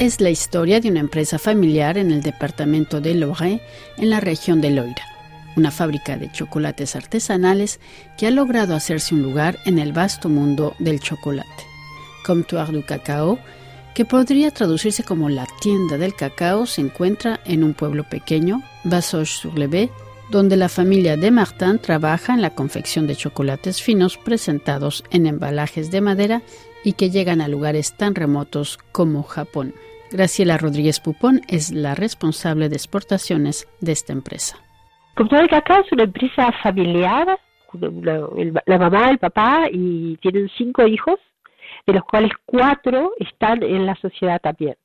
[0.00, 3.60] es la historia de una empresa familiar en el departamento de Loire,
[3.96, 5.02] en la región de Loira,
[5.56, 7.80] una fábrica de chocolates artesanales
[8.16, 11.48] que ha logrado hacerse un lugar en el vasto mundo del chocolate.
[12.24, 13.40] Comptoir du Cacao,
[13.92, 19.90] que podría traducirse como la tienda del cacao, se encuentra en un pueblo pequeño, Basoche-sur-le-Bé,
[20.30, 25.90] donde la familia de Martin trabaja en la confección de chocolates finos presentados en embalajes
[25.90, 26.42] de madera
[26.84, 29.74] y que llegan a lugares tan remotos como Japón.
[30.10, 34.56] Graciela Rodríguez Pupón es la responsable de exportaciones de esta empresa.
[35.14, 37.38] Comptoir del Cacao es una empresa familiar,
[37.72, 41.18] la mamá, el papá y tienen cinco hijos,
[41.86, 44.76] de los cuales cuatro están en la sociedad también.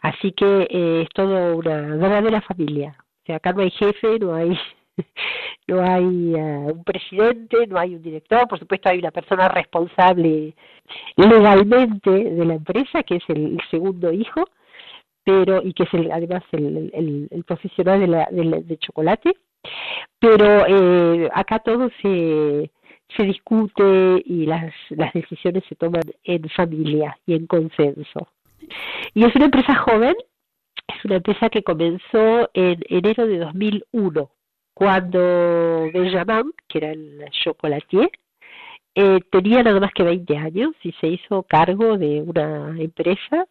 [0.00, 2.96] Así que eh, es todo una verdadera familia.
[2.98, 4.56] O sea, acá no hay jefe, no hay
[5.66, 10.54] no hay eh, un presidente, no hay un director, por supuesto hay una persona responsable
[11.16, 14.44] legalmente de la empresa, que es el, segundo hijo,
[15.24, 18.28] pero y que es el, además el, profesional de, la,
[18.78, 19.34] chocolate,
[20.18, 22.70] pero eh, acá todo se,
[23.16, 28.28] se discute y las, las decisiones se toman en familia y en consenso.
[29.14, 30.14] Y es una empresa joven,
[30.88, 34.30] es una empresa que comenzó en enero de 2001
[34.76, 38.10] cuando Benjamin, que era el chocolatier,
[38.94, 43.46] eh, tenía nada más que 20 años y se hizo cargo de una empresa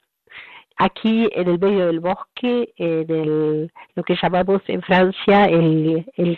[0.78, 6.36] aquí en el medio del bosque, en el, lo que llamamos en Francia el, el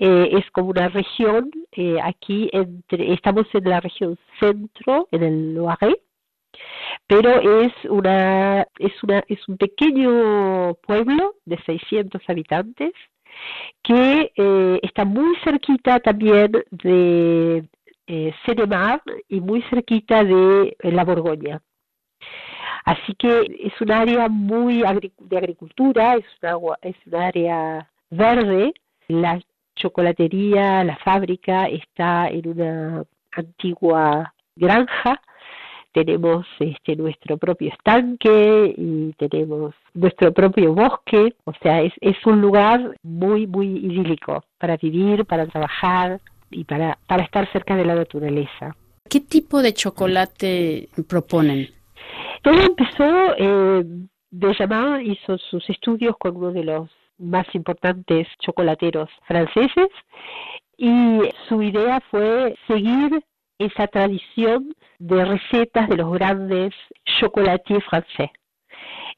[0.00, 5.54] eh, es como una región, eh, aquí entre, estamos en la región centro, en el
[5.54, 6.00] Loiret,
[7.06, 12.92] pero es una, es una, es un pequeño pueblo de 600 habitantes
[13.82, 17.64] que eh, está muy cerquita también de
[18.06, 18.34] eh,
[19.28, 21.62] y muy cerquita de eh, la Borgoña.
[22.84, 24.82] Así que es un área muy
[25.18, 28.74] de agricultura, es, una, es un área verde.
[29.08, 29.40] La
[29.76, 35.20] chocolatería, la fábrica está en una antigua granja
[35.94, 42.40] tenemos este nuestro propio estanque y tenemos nuestro propio bosque, o sea, es, es un
[42.40, 47.94] lugar muy, muy idílico para vivir, para trabajar y para, para estar cerca de la
[47.94, 48.76] naturaleza.
[49.08, 51.68] ¿Qué tipo de chocolate proponen?
[52.42, 53.84] Todo empezó, eh,
[55.04, 59.88] hizo sus estudios con uno de los más importantes chocolateros franceses
[60.76, 63.22] y su idea fue seguir
[63.58, 66.74] esa tradición de recetas de los grandes
[67.20, 68.30] chocolatiers francés.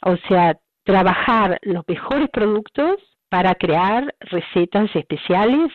[0.02, 2.96] O sea, trabajar los mejores productos
[3.28, 5.72] para crear recetas especiales,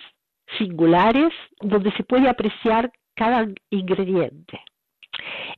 [0.58, 4.60] singulares, donde se puede apreciar cada ingrediente.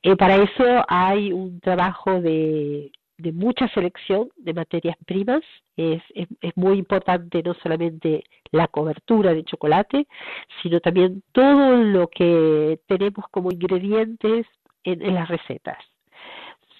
[0.02, 5.42] Eh, para eso hay un trabajo de de mucha selección de materias primas.
[5.76, 10.06] Es, es, muy importante no solamente la cobertura de chocolate,
[10.62, 14.46] sino también todo lo que tenemos como ingredientes
[14.84, 15.78] en, las recetas,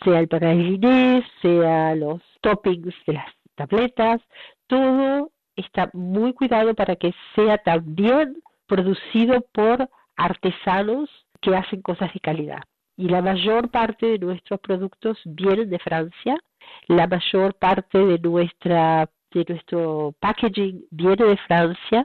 [0.05, 4.21] sea el panaliné, sea los toppings de las tabletas,
[4.67, 8.37] todo está muy cuidado para que sea también
[8.67, 11.09] producido por artesanos
[11.41, 12.63] que hacen cosas de calidad
[12.97, 16.37] y la mayor parte de nuestros productos vienen de Francia,
[16.87, 22.05] la mayor parte de nuestra de nuestro packaging viene de Francia.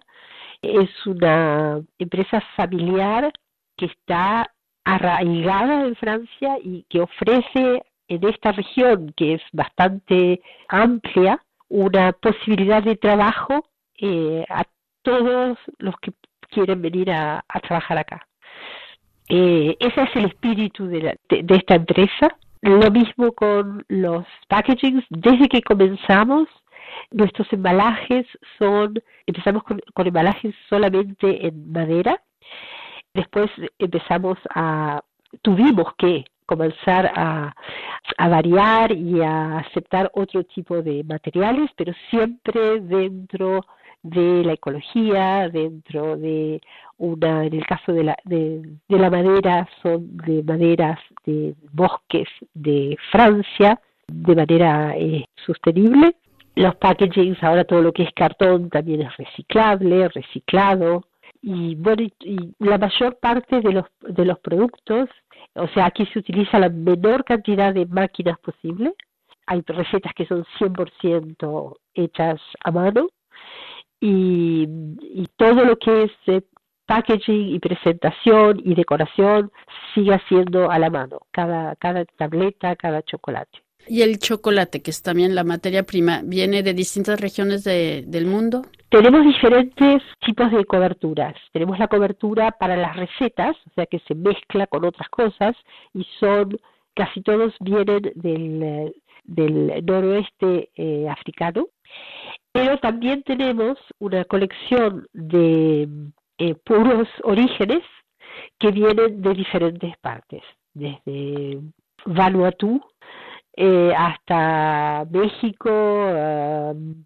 [0.61, 3.31] Es una empresa familiar
[3.77, 4.51] que está
[4.83, 12.81] arraigada en Francia y que ofrece en esta región, que es bastante amplia, una posibilidad
[12.81, 13.63] de trabajo
[14.01, 14.63] eh, a
[15.03, 16.13] todos los que
[16.49, 18.28] quieren venir a trabajar acá.
[19.29, 22.35] Eh, ese es el espíritu de, de, esta empresa.
[22.61, 25.05] Lo mismo con los packagings.
[25.09, 26.47] Desde que comenzamos,
[27.11, 28.25] nuestros embalajes
[28.57, 28.95] son,
[29.27, 32.21] empezamos con, embalajes solamente en madera.
[33.13, 35.01] Después empezamos a,
[35.43, 37.55] tuvimos que comenzar a,
[38.17, 43.63] a, variar y a aceptar otro tipo de materiales, pero siempre dentro
[44.03, 46.61] de la ecología, dentro de
[46.97, 52.97] una, en el caso de la, de, la madera, son de maderas de bosques de
[53.11, 56.15] Francia, de manera eh, sostenible.
[56.55, 61.05] Los packagings, ahora todo lo que es cartón también es reciclable, reciclado.
[61.41, 65.09] Y bueno, y la mayor parte de los, de los productos,
[65.53, 68.93] o sea, aquí se utiliza la menor cantidad de máquinas posible.
[69.45, 73.07] Hay recetas que son 100% hechas a mano
[73.99, 74.67] y,
[75.01, 76.41] y todo lo que es eh,
[76.85, 79.51] packaging y presentación y decoración
[79.93, 83.59] sigue siendo a la mano, cada, cada tableta, cada chocolate.
[83.87, 88.63] ¿Y el chocolate, que es también la materia prima, viene de distintas regiones del mundo?
[88.89, 91.35] Tenemos diferentes tipos de coberturas.
[91.53, 95.55] Tenemos la cobertura para las recetas, o sea que se mezcla con otras cosas
[95.93, 96.59] y son,
[96.93, 98.93] casi todos vienen del,
[99.23, 101.67] del noroeste eh, africano.
[102.51, 105.87] Pero también tenemos una colección de
[106.37, 107.83] eh, puros orígenes
[108.57, 110.41] que vienen de diferentes partes,
[110.73, 111.59] desde
[112.05, 112.81] Vanuatu
[113.55, 115.69] eh, hasta México,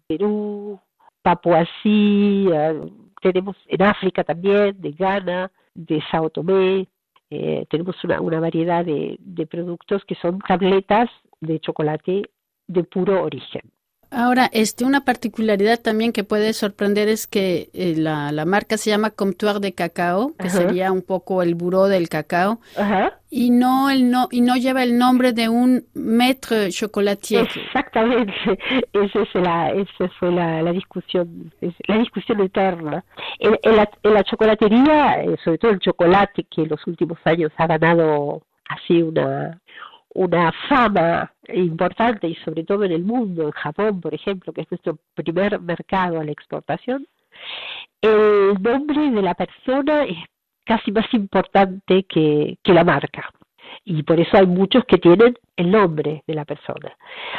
[0.06, 0.80] Perú,
[1.22, 2.48] Papuasí,
[3.20, 6.86] tenemos en África también, de Ghana, de Sao Tomé,
[7.30, 12.30] eh, tenemos una, una variedad de productos que son tabletas de chocolate
[12.68, 13.62] de puro origen.
[14.14, 18.90] Ahora, este, una particularidad también que puede sorprender es que eh, la, la, marca se
[18.90, 22.60] llama Comptoir de Cacao, que sería un poco el buró del cacao,
[23.30, 27.48] y no el no y no lleva el nombre de un maître chocolatier.
[27.66, 28.32] Exactamente,
[28.92, 31.52] esa es la, esa fue la, la discusión,
[31.88, 33.04] la discusión eterna.
[33.40, 37.50] En, la, en la chocolatería, eh, sobre todo el chocolate que en los últimos años
[37.56, 39.60] ha ganado así una
[40.14, 44.70] una fama importante y sobre todo en el mundo, en Japón, por ejemplo, que es
[44.70, 47.06] nuestro primer mercado a la exportación,
[48.00, 50.18] el nombre de la persona es
[50.64, 53.28] casi más importante que, que la marca.
[53.84, 56.96] Y por eso hay muchos que tienen el nombre de la persona.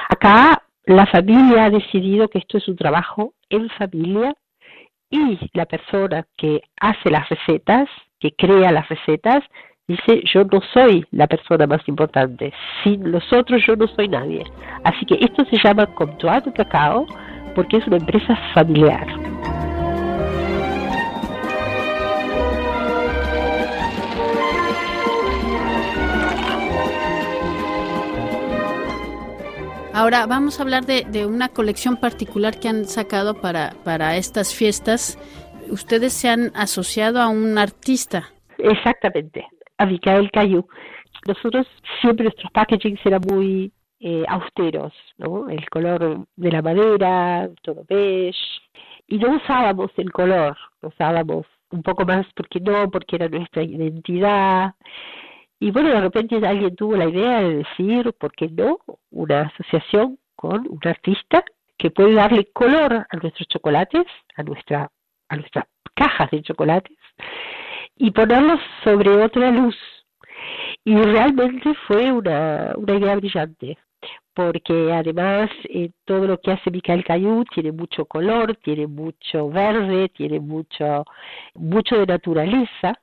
[0.09, 4.35] Acá la familia ha decidido que esto es un trabajo en familia
[5.09, 7.89] y la persona que hace las recetas,
[8.19, 9.43] que crea las recetas,
[9.87, 12.51] dice, yo no soy la persona más importante,
[12.83, 14.43] sin los otros yo no soy nadie.
[14.83, 17.05] Así que esto se llama Comptoir de Cacao
[17.53, 19.07] porque es una empresa familiar.
[29.93, 34.53] Ahora vamos a hablar de, de, una colección particular que han sacado para, para estas
[34.53, 35.17] fiestas.
[35.69, 38.25] Ustedes se han asociado a un artista.
[38.57, 40.67] Exactamente a Micael Cayu.
[41.27, 41.67] Nosotros
[42.01, 45.49] siempre nuestros packaging eran muy eh, austeros, ¿no?
[45.49, 48.37] El color de la madera, todo beige,
[49.07, 54.75] y no usábamos el color, usábamos un poco más porque no, porque era nuestra identidad.
[55.59, 58.79] Y bueno, de repente alguien tuvo la idea de decir, ¿por qué no?
[59.11, 61.43] Una asociación con un artista
[61.77, 64.05] que puede darle color a nuestros chocolates,
[64.35, 64.91] a nuestra
[65.29, 66.95] a nuestras cajas de chocolates
[67.97, 69.75] y ponerlos sobre otra luz.
[70.83, 73.77] Y realmente fue una, una idea brillante,
[74.33, 80.09] porque además eh, todo lo que hace Michael Cayú tiene mucho color, tiene mucho verde,
[80.09, 81.05] tiene mucho,
[81.55, 82.99] mucho de naturaleza.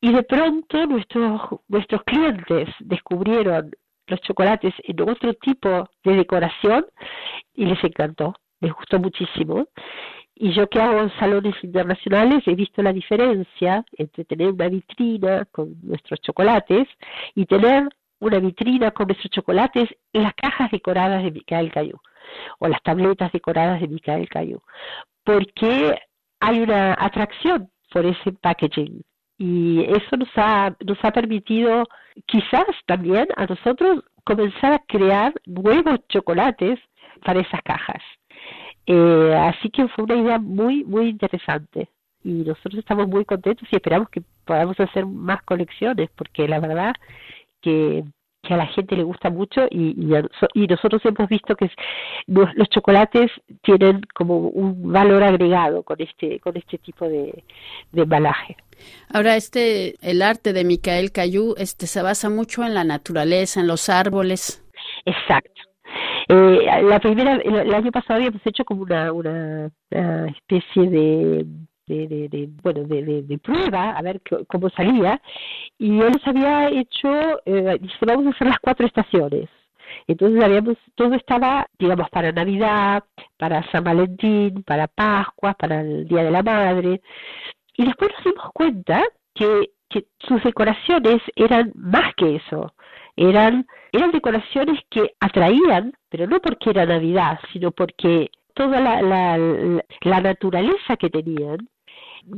[0.00, 3.70] Y de pronto nuestros, nuestros clientes descubrieron
[4.06, 6.86] los chocolates en otro tipo de decoración
[7.54, 9.66] y les encantó, les gustó muchísimo.
[10.34, 15.44] Y yo que hago en salones internacionales he visto la diferencia entre tener una vitrina
[15.52, 16.88] con nuestros chocolates
[17.34, 17.88] y tener
[18.20, 21.98] una vitrina con nuestros chocolates en las cajas decoradas de Micael Cayú
[22.58, 24.60] o las tabletas decoradas de Micael Cayú.
[25.24, 25.98] Porque
[26.40, 29.02] hay una atracción por ese packaging
[29.36, 31.86] y eso nos ha, nos ha permitido
[32.26, 36.78] quizás también a nosotros comenzar a crear nuevos chocolates
[37.24, 38.02] para esas cajas.
[38.92, 41.88] Eh, así que fue una idea muy, muy interesante.
[42.24, 46.94] Y nosotros estamos muy contentos y esperamos que podamos hacer más colecciones, porque la verdad
[47.62, 48.02] que,
[48.42, 49.94] que a la gente le gusta mucho y,
[50.54, 51.70] y, nosotros hemos visto que
[52.26, 53.30] los, chocolates
[53.62, 57.44] tienen como un valor agregado con este, con este tipo de,
[57.92, 58.56] de embalaje.
[59.14, 63.68] Ahora, este, el arte de Micael Cayú este, se basa mucho en la naturaleza, en
[63.68, 64.64] los árboles.
[65.04, 65.69] Exacto.
[66.32, 69.68] Eh, la primera, el, año pasado habíamos hecho como una, una,
[70.28, 71.44] especie de,
[71.88, 75.20] de, bueno, de, de, prueba, a ver cómo salía,
[75.76, 77.08] y él nos había hecho,
[77.44, 79.48] eh, dice, vamos a hacer las cuatro estaciones.
[80.06, 83.02] Entonces habíamos, todo estaba, digamos, para Navidad,
[83.36, 87.00] para San Valentín, para Pascua, para el Día de la Madre.
[87.76, 89.02] Y después nos dimos cuenta
[89.34, 92.72] que, que sus decoraciones eran más que eso
[93.20, 99.82] eran, eran decoraciones que atraían, pero no porque era Navidad, sino porque toda la, la,
[100.00, 101.68] la naturaleza que tenían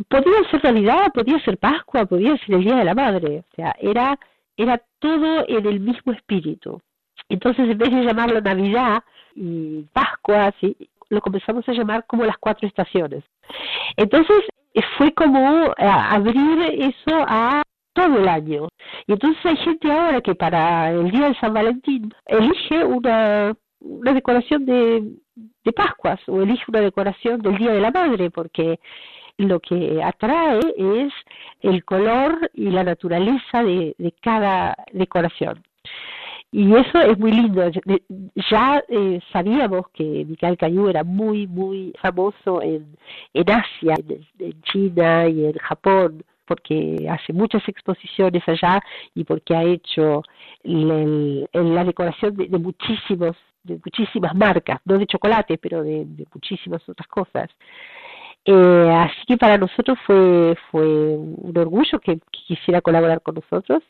[0.08, 3.76] podía ser Navidad, podía ser Pascua, podía ser el Día de la Madre, o sea,
[3.80, 4.18] era,
[4.56, 6.80] era todo en el mismo espíritu.
[7.28, 9.04] Entonces, en vez de llamarlo Navidad
[9.36, 10.76] y Pascua, ¿sí?
[11.10, 13.22] lo comenzamos a llamar como las cuatro estaciones.
[13.96, 14.38] Entonces,
[14.98, 18.68] fue como eh, abrir eso a todo el año.
[19.06, 24.12] Y entonces hay gente ahora que para el día de San Valentín elige una, una
[24.12, 25.12] decoración de,
[25.64, 28.78] de Pascuas o elige una decoración del Día de la Madre, porque
[29.38, 31.12] lo que atrae es
[31.60, 35.62] el color y la naturaleza de, de cada decoración.
[36.54, 37.62] Y eso es muy lindo.
[38.50, 42.94] Ya eh, sabíamos que Mikhail Cayu era muy, muy famoso en,
[43.32, 43.94] en Asia,
[44.38, 48.80] en, China y en Japón, porque hace muchas exposiciones allá
[49.14, 50.22] y porque ha hecho
[50.64, 57.48] la decoración de, muchísimos de muchísimas marcas, no de chocolate, pero de, muchísimas otras cosas.
[58.44, 63.82] Eh, así que para nosotros fue, fue un orgullo que, quisiera colaborar con nosotros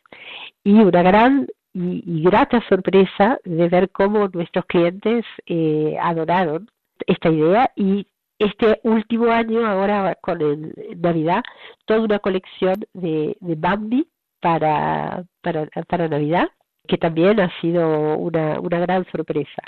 [0.63, 6.71] y una gran y, grata sorpresa de ver cómo nuestros clientes eh, adoraron
[7.07, 8.07] esta idea y
[8.45, 11.43] este último año, ahora con el, Navidad,
[11.87, 14.09] toda una colección de, de Bambi
[14.41, 16.49] para, para, para Navidad,
[16.87, 19.63] que también ha sido una, una gran sorpresa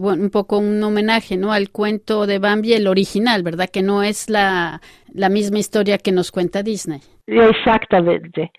[0.00, 1.52] bueno, un poco un homenaje, ¿no?
[1.52, 3.68] Al cuento de Bambi, el original, ¿verdad?
[3.68, 4.80] Que no es la,
[5.12, 7.00] la misma historia que nos cuenta Disney.
[7.26, 8.52] Exactamente.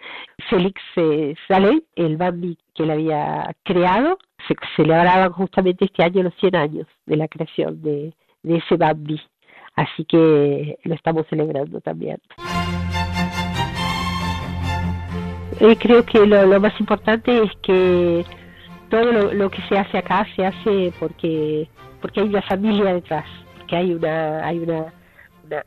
[0.49, 6.35] Félix eh, Saleh, el Bambi que él había creado, se celebraban justamente este año los
[6.41, 9.19] 100 años de la creación de, de ese Bambi.
[9.75, 12.19] Así que lo estamos celebrando también.
[15.59, 18.25] Eh, creo que lo, lo más importante es que
[18.89, 21.69] todo lo, que se hace acá se hace porque
[22.01, 23.25] porque hay una familia detrás,
[23.67, 24.93] que hay una hay una,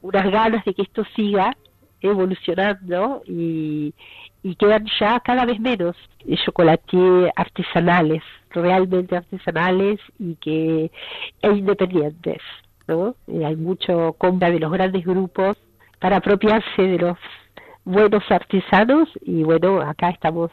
[0.00, 1.56] unas ganas de que esto siga
[2.00, 3.94] evolucionando y,
[4.58, 5.96] quedan ya cada vez menos
[6.44, 10.90] chocolatier artesanales, realmente artesanales y que
[11.42, 12.40] e independientes,
[12.88, 15.56] hay mucho compra de los grandes grupos
[16.00, 17.18] para apropiarse de los
[17.84, 20.50] buenos artesanos y bueno, acá estamos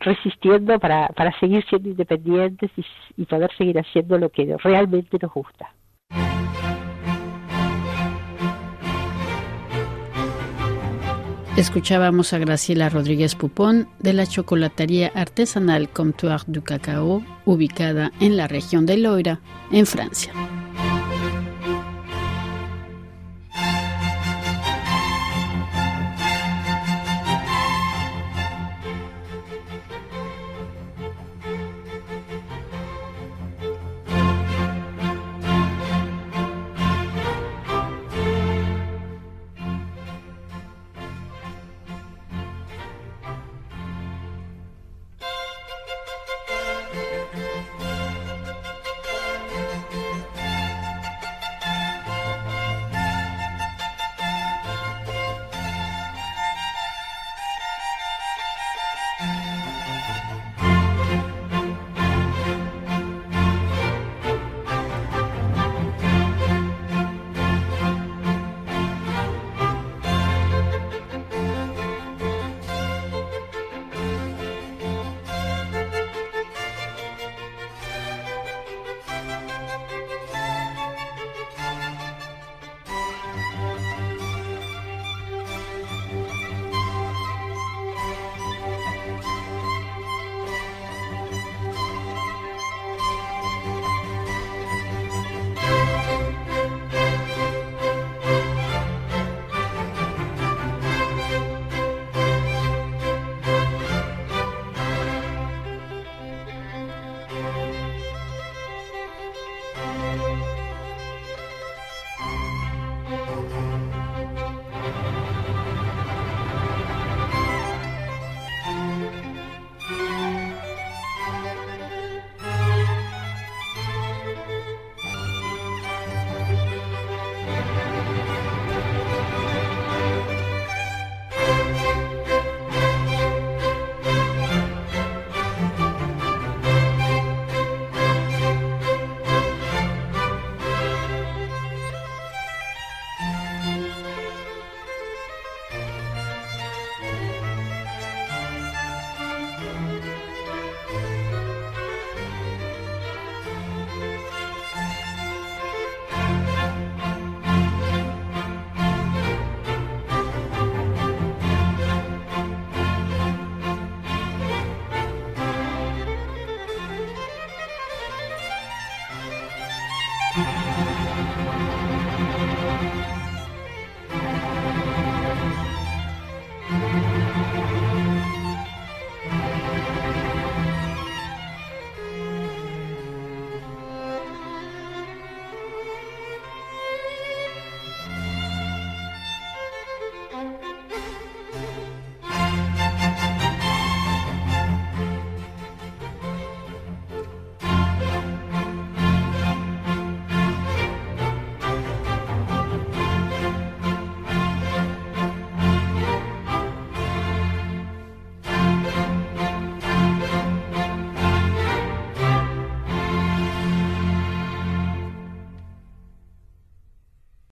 [0.00, 2.84] resistiendo para, para seguir siendo independientes y,
[3.16, 5.72] y poder seguir haciendo lo que realmente nos gusta.
[11.58, 18.46] Escuchábamos a Graciela Rodríguez Pupón de la chocolatería artesanal Comptoir du Cacao, ubicada en la
[18.46, 19.40] región de Loira,
[19.72, 20.32] en Francia.